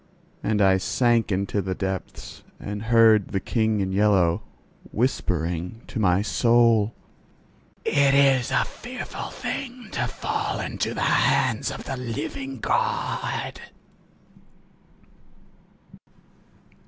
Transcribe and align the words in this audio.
Then 0.41 0.61
I 0.61 0.77
sank 0.77 1.31
into 1.31 1.61
the 1.61 1.75
depths, 1.75 2.41
and 2.59 2.81
I 2.81 2.85
heard 2.85 3.27
the 3.27 3.39
King 3.39 3.81
in 3.81 3.91
Yellow 3.91 4.41
whispering 4.91 5.83
to 5.85 5.99
my 5.99 6.23
soul: 6.23 6.95
"It 7.85 8.15
is 8.15 8.49
a 8.49 8.65
fearful 8.65 9.29
thing 9.29 9.89
to 9.91 10.07
fall 10.07 10.59
into 10.59 10.95
the 10.95 11.01
hands 11.01 11.69
of 11.69 11.83
the 11.83 11.97
living 11.97 12.57
God!" 12.61 13.61